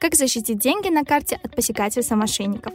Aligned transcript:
Как 0.00 0.14
защитить 0.14 0.60
деньги 0.60 0.88
на 0.90 1.04
карте 1.04 1.40
от 1.42 1.56
посягательства 1.56 2.14
мошенников? 2.14 2.72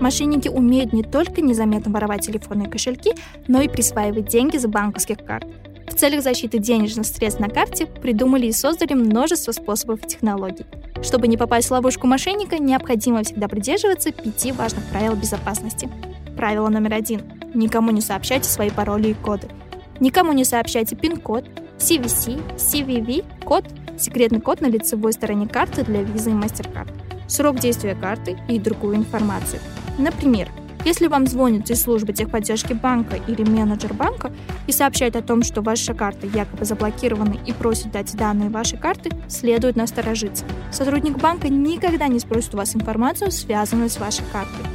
Мошенники 0.00 0.48
умеют 0.48 0.94
не 0.94 1.02
только 1.02 1.42
незаметно 1.42 1.92
воровать 1.92 2.24
телефоны 2.24 2.62
и 2.62 2.70
кошельки, 2.70 3.12
но 3.46 3.60
и 3.60 3.68
присваивать 3.68 4.28
деньги 4.28 4.56
с 4.56 4.66
банковских 4.66 5.18
карт. 5.18 5.46
В 5.86 5.94
целях 5.94 6.22
защиты 6.22 6.58
денежных 6.58 7.04
средств 7.06 7.40
на 7.40 7.50
карте 7.50 7.84
придумали 7.84 8.46
и 8.46 8.52
создали 8.52 8.94
множество 8.94 9.52
способов 9.52 10.02
и 10.02 10.08
технологий. 10.08 10.64
Чтобы 11.02 11.28
не 11.28 11.36
попасть 11.36 11.68
в 11.68 11.72
ловушку 11.72 12.06
мошенника, 12.06 12.56
необходимо 12.56 13.22
всегда 13.22 13.48
придерживаться 13.48 14.10
пяти 14.10 14.52
важных 14.52 14.84
правил 14.86 15.14
безопасности. 15.14 15.90
Правило 16.38 16.70
номер 16.70 16.94
один. 16.94 17.20
Никому 17.52 17.90
не 17.90 18.00
сообщайте 18.00 18.48
свои 18.48 18.70
пароли 18.70 19.08
и 19.10 19.14
коды. 19.14 19.48
Никому 20.00 20.32
не 20.32 20.44
сообщайте 20.44 20.96
пин-код, 20.96 21.44
CVC, 21.82 22.40
CVV, 22.56 23.24
код 23.44 23.64
секретный 23.98 24.40
код 24.40 24.60
на 24.60 24.66
лицевой 24.66 25.12
стороне 25.12 25.48
карты 25.48 25.82
для 25.82 26.02
визы 26.02 26.30
и 26.30 26.34
MasterCard, 26.34 26.92
срок 27.28 27.58
действия 27.58 27.96
карты 27.96 28.38
и 28.48 28.60
другую 28.60 28.96
информацию. 28.96 29.60
Например, 29.98 30.48
если 30.84 31.08
вам 31.08 31.26
звонит 31.26 31.70
из 31.70 31.82
службы 31.82 32.12
техподдержки 32.12 32.72
банка 32.72 33.16
или 33.26 33.42
менеджер 33.42 33.94
банка 33.94 34.32
и 34.68 34.72
сообщает 34.72 35.16
о 35.16 35.22
том, 35.22 35.42
что 35.42 35.60
ваша 35.60 35.92
карта 35.92 36.26
якобы 36.26 36.64
заблокирована 36.64 37.36
и 37.46 37.52
просит 37.52 37.90
дать 37.90 38.14
данные 38.16 38.48
вашей 38.48 38.78
карты, 38.78 39.10
следует 39.28 39.74
насторожиться. 39.74 40.44
Сотрудник 40.70 41.18
банка 41.18 41.48
никогда 41.48 42.06
не 42.06 42.20
спросит 42.20 42.54
у 42.54 42.58
вас 42.58 42.76
информацию, 42.76 43.32
связанную 43.32 43.90
с 43.90 43.98
вашей 43.98 44.24
картой. 44.32 44.66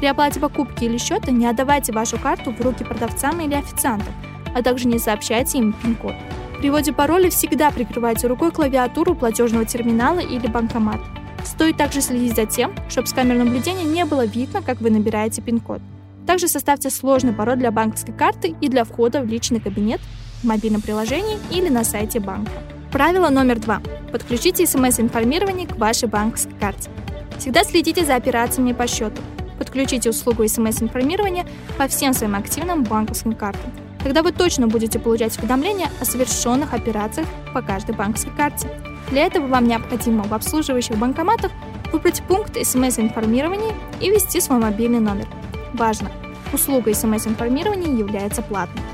При 0.00 0.06
оплате 0.06 0.40
покупки 0.40 0.84
или 0.84 0.96
счета 0.96 1.30
не 1.30 1.46
отдавайте 1.46 1.92
вашу 1.92 2.18
карту 2.18 2.50
в 2.50 2.60
руки 2.62 2.82
продавцам 2.82 3.40
или 3.40 3.54
официантам, 3.54 4.12
а 4.54 4.62
также 4.62 4.88
не 4.88 4.98
сообщайте 4.98 5.58
им 5.58 5.74
пин-код. 5.82 6.14
При 6.58 6.70
вводе 6.70 6.92
пароля 6.92 7.30
всегда 7.30 7.70
прикрывайте 7.70 8.26
рукой 8.26 8.50
клавиатуру 8.50 9.14
платежного 9.14 9.64
терминала 9.64 10.20
или 10.20 10.46
банкомат. 10.46 11.00
Стоит 11.44 11.76
также 11.76 12.00
следить 12.00 12.34
за 12.34 12.46
тем, 12.46 12.74
чтобы 12.88 13.06
с 13.06 13.12
камер 13.12 13.36
наблюдения 13.36 13.84
не 13.84 14.04
было 14.04 14.24
видно, 14.24 14.62
как 14.62 14.80
вы 14.80 14.90
набираете 14.90 15.42
пин-код. 15.42 15.80
Также 16.26 16.48
составьте 16.48 16.90
сложный 16.90 17.32
пароль 17.32 17.58
для 17.58 17.70
банковской 17.70 18.12
карты 18.12 18.56
и 18.60 18.68
для 18.68 18.84
входа 18.84 19.20
в 19.20 19.26
личный 19.26 19.60
кабинет 19.60 20.00
в 20.42 20.44
мобильном 20.44 20.80
приложении 20.80 21.38
или 21.52 21.68
на 21.68 21.84
сайте 21.84 22.18
банка. 22.20 22.50
Правило 22.90 23.28
номер 23.28 23.60
два. 23.60 23.80
Подключите 24.10 24.66
смс-информирование 24.66 25.68
к 25.68 25.76
вашей 25.76 26.08
банковской 26.08 26.54
карте. 26.58 26.90
Всегда 27.38 27.62
следите 27.64 28.04
за 28.04 28.16
операциями 28.16 28.72
по 28.72 28.86
счету. 28.86 29.20
Подключите 29.58 30.10
услугу 30.10 30.48
смс-информирования 30.48 31.46
по 31.78 31.86
всем 31.86 32.12
своим 32.12 32.34
активным 32.34 32.82
банковским 32.82 33.34
картам. 33.34 33.72
Тогда 34.06 34.22
вы 34.22 34.30
точно 34.30 34.68
будете 34.68 35.00
получать 35.00 35.36
уведомления 35.36 35.90
о 36.00 36.04
совершенных 36.04 36.74
операциях 36.74 37.26
по 37.52 37.60
каждой 37.60 37.96
банковской 37.96 38.32
карте. 38.36 38.70
Для 39.10 39.26
этого 39.26 39.48
вам 39.48 39.66
необходимо 39.66 40.22
в 40.22 40.32
обслуживающих 40.32 40.96
банкоматах 40.96 41.50
выбрать 41.92 42.22
пункт 42.22 42.56
смс-информирования 42.56 43.74
и 44.00 44.08
ввести 44.08 44.40
свой 44.40 44.60
мобильный 44.60 45.00
номер. 45.00 45.26
Важно! 45.72 46.08
Услуга 46.52 46.94
смс-информирования 46.94 47.98
является 47.98 48.42
платной. 48.42 48.84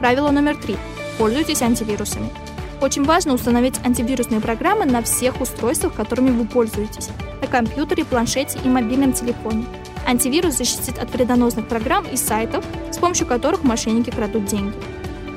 Правило 0.00 0.30
номер 0.30 0.56
три. 0.56 0.78
Пользуйтесь 1.18 1.60
антивирусами. 1.60 2.30
Очень 2.80 3.04
важно 3.04 3.34
установить 3.34 3.78
антивирусные 3.84 4.40
программы 4.40 4.86
на 4.86 5.02
всех 5.02 5.42
устройствах, 5.42 5.92
которыми 5.92 6.30
вы 6.30 6.46
пользуетесь, 6.46 7.10
на 7.42 7.48
компьютере, 7.48 8.06
планшете 8.06 8.58
и 8.64 8.68
мобильном 8.70 9.12
телефоне– 9.12 9.66
Антивирус 10.06 10.56
защитит 10.56 10.98
от 10.98 11.10
вредоносных 11.12 11.66
программ 11.66 12.04
и 12.12 12.16
сайтов, 12.16 12.64
помощью 13.04 13.26
которых 13.26 13.64
мошенники 13.64 14.08
крадут 14.08 14.46
деньги. 14.46 14.72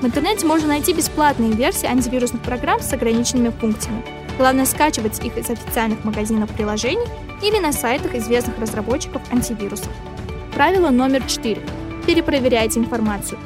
В 0.01 0.05
интернете 0.05 0.45
можно 0.45 0.69
найти 0.69 0.93
бесплатные 0.93 1.51
версии 1.51 1.85
антивирусных 1.85 2.41
программ 2.41 2.79
с 2.79 2.93
ограниченными 2.93 3.49
функциями. 3.49 4.05
Главное 4.37 4.63
скачивать 4.63 5.19
их 5.25 5.37
из 5.37 5.49
официальных 5.49 6.05
магазинов 6.05 6.49
приложений 6.51 7.05
или 7.43 7.59
на 7.59 7.73
сайтах 7.73 8.15
известных 8.15 8.57
разработчиков 8.57 9.21
антивирусов. 9.33 9.89
Правило 10.53 10.91
номер 10.91 11.23
4. 11.23 11.61
Перепроверяйте 12.05 12.79
информацию. 12.79 13.37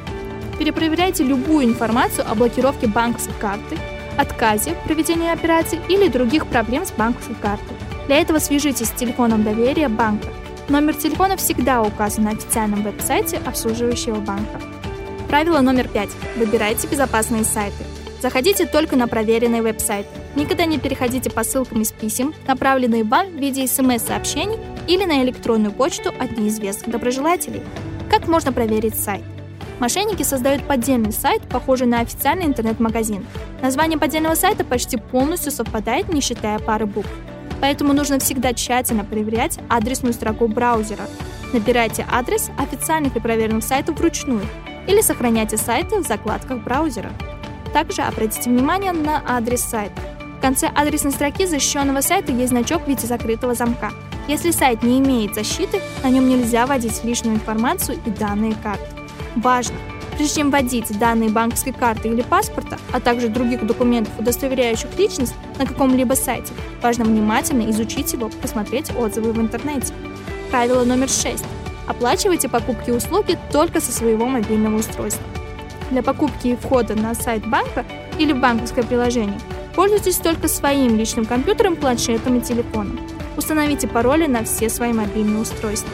Перепроверяйте 0.56 1.24
любую 1.24 1.64
информацию 1.64 2.24
о 2.30 2.36
блокировке 2.36 2.86
банковской 2.86 3.34
карты, 3.40 3.76
отказе 4.16 4.74
в 4.74 4.86
проведении 4.86 5.32
операций 5.32 5.80
или 5.88 6.06
других 6.06 6.46
проблем 6.46 6.86
с 6.86 6.92
банковской 6.92 7.34
картой. 7.34 7.76
Для 8.06 8.18
этого 8.18 8.38
свяжитесь 8.38 8.86
с 8.86 8.92
телефоном 8.92 9.42
доверия 9.42 9.88
банка– 9.88 10.28
Номер 10.68 10.94
телефона 10.94 11.36
всегда 11.36 11.82
указан 11.82 12.24
на 12.24 12.30
официальном 12.30 12.82
веб-сайте 12.82 13.38
обслуживающего 13.44 14.16
банка. 14.16 14.60
Правило 15.28 15.60
номер 15.60 15.88
пять. 15.88 16.10
Выбирайте 16.36 16.86
безопасные 16.86 17.44
сайты. 17.44 17.84
Заходите 18.20 18.66
только 18.66 18.94
на 18.94 19.08
проверенные 19.08 19.62
веб-сайты. 19.62 20.08
Никогда 20.36 20.64
не 20.64 20.78
переходите 20.78 21.30
по 21.30 21.42
ссылкам 21.42 21.82
из 21.82 21.90
писем, 21.90 22.32
направленные 22.46 23.02
вам 23.02 23.26
в 23.26 23.34
виде 23.34 23.66
смс-сообщений 23.66 24.58
или 24.86 25.04
на 25.04 25.22
электронную 25.24 25.72
почту 25.72 26.10
от 26.10 26.38
неизвестных 26.38 26.90
доброжелателей. 26.90 27.62
Как 28.08 28.28
можно 28.28 28.52
проверить 28.52 28.94
сайт? 28.94 29.22
Мошенники 29.80 30.22
создают 30.22 30.62
поддельный 30.68 31.12
сайт, 31.12 31.42
похожий 31.42 31.88
на 31.88 32.00
официальный 32.00 32.44
интернет-магазин. 32.46 33.26
Название 33.60 33.98
поддельного 33.98 34.36
сайта 34.36 34.64
почти 34.64 34.96
полностью 34.96 35.50
совпадает, 35.50 36.12
не 36.12 36.20
считая 36.20 36.60
пары 36.60 36.86
букв. 36.86 37.10
Поэтому 37.62 37.92
нужно 37.92 38.18
всегда 38.18 38.52
тщательно 38.52 39.04
проверять 39.04 39.60
адресную 39.68 40.12
строку 40.12 40.48
браузера. 40.48 41.04
Набирайте 41.52 42.04
адрес 42.10 42.50
официальных 42.58 43.14
и 43.14 43.20
проверенных 43.20 43.62
сайтов 43.62 44.00
вручную 44.00 44.44
или 44.88 45.00
сохраняйте 45.00 45.56
сайты 45.56 46.00
в 46.00 46.06
закладках 46.06 46.58
браузера. 46.64 47.12
Также 47.72 48.02
обратите 48.02 48.50
внимание 48.50 48.90
на 48.90 49.22
адрес 49.24 49.62
сайта. 49.62 50.02
В 50.38 50.40
конце 50.42 50.66
адресной 50.74 51.12
строки 51.12 51.46
защищенного 51.46 52.00
сайта 52.00 52.32
есть 52.32 52.50
значок 52.50 52.84
в 52.84 52.88
виде 52.88 53.06
закрытого 53.06 53.54
замка. 53.54 53.92
Если 54.26 54.50
сайт 54.50 54.82
не 54.82 54.98
имеет 54.98 55.36
защиты, 55.36 55.80
на 56.02 56.10
нем 56.10 56.28
нельзя 56.28 56.66
вводить 56.66 57.04
лишнюю 57.04 57.36
информацию 57.36 57.96
и 58.04 58.10
данные 58.10 58.56
карты. 58.60 58.86
Важно! 59.36 59.76
Прежде 60.16 60.40
чем 60.40 60.50
вводить 60.50 60.98
данные 60.98 61.30
банковской 61.30 61.72
карты 61.72 62.08
или 62.08 62.22
паспорта, 62.22 62.78
а 62.92 63.00
также 63.00 63.28
других 63.28 63.66
документов, 63.66 64.12
удостоверяющих 64.18 64.96
личность 64.98 65.34
на 65.58 65.66
каком-либо 65.66 66.14
сайте, 66.14 66.52
важно 66.82 67.04
внимательно 67.04 67.70
изучить 67.70 68.12
его, 68.12 68.28
посмотреть 68.28 68.94
отзывы 68.94 69.32
в 69.32 69.40
интернете. 69.40 69.92
Правило 70.50 70.84
номер 70.84 71.08
6. 71.08 71.44
Оплачивайте 71.86 72.48
покупки 72.48 72.90
и 72.90 72.92
услуги 72.92 73.38
только 73.50 73.80
со 73.80 73.90
своего 73.90 74.26
мобильного 74.26 74.78
устройства. 74.78 75.24
Для 75.90 76.02
покупки 76.02 76.48
и 76.48 76.56
входа 76.56 76.94
на 76.94 77.14
сайт 77.14 77.46
банка 77.46 77.84
или 78.18 78.32
в 78.32 78.40
банковское 78.40 78.84
приложение 78.84 79.38
пользуйтесь 79.74 80.16
только 80.16 80.48
своим 80.48 80.96
личным 80.96 81.24
компьютером, 81.24 81.76
планшетом 81.76 82.38
и 82.38 82.40
телефоном. 82.40 83.00
Установите 83.36 83.88
пароли 83.88 84.26
на 84.26 84.44
все 84.44 84.68
свои 84.68 84.92
мобильные 84.92 85.40
устройства. 85.40 85.90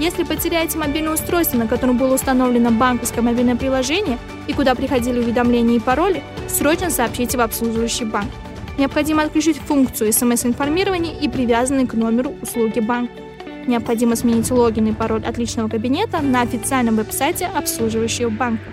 Если 0.00 0.22
потеряете 0.24 0.78
мобильное 0.78 1.12
устройство, 1.12 1.58
на 1.58 1.66
котором 1.66 1.98
было 1.98 2.14
установлено 2.14 2.70
банковское 2.70 3.22
мобильное 3.22 3.54
приложение 3.54 4.16
и 4.46 4.54
куда 4.54 4.74
приходили 4.74 5.18
уведомления 5.18 5.76
и 5.76 5.78
пароли, 5.78 6.22
срочно 6.48 6.88
сообщите 6.88 7.36
в 7.36 7.42
обслуживающий 7.42 8.06
банк. 8.06 8.30
Необходимо 8.78 9.22
отключить 9.22 9.58
функцию 9.58 10.10
смс-информирования 10.14 11.20
и 11.20 11.28
привязанный 11.28 11.86
к 11.86 11.92
номеру 11.92 12.32
услуги 12.40 12.80
банк. 12.80 13.10
Необходимо 13.66 14.16
сменить 14.16 14.50
логин 14.50 14.86
и 14.86 14.92
пароль 14.92 15.22
от 15.22 15.36
личного 15.36 15.68
кабинета 15.68 16.22
на 16.22 16.40
официальном 16.40 16.96
веб-сайте 16.96 17.50
обслуживающего 17.54 18.30
банка. 18.30 18.64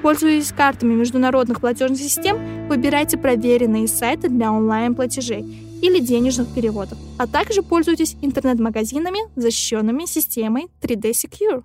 Пользуясь 0.00 0.52
картами 0.52 0.94
международных 0.94 1.60
платежных 1.60 1.98
систем, 1.98 2.68
выбирайте 2.68 3.18
проверенные 3.18 3.88
сайты 3.88 4.28
для 4.28 4.52
онлайн-платежей 4.52 5.67
или 5.82 5.98
денежных 6.00 6.52
переводов, 6.54 6.98
а 7.18 7.26
также 7.26 7.62
пользуйтесь 7.62 8.16
интернет-магазинами, 8.22 9.20
защищенными 9.36 10.06
системой 10.06 10.68
3D 10.80 11.10
Secure. 11.10 11.62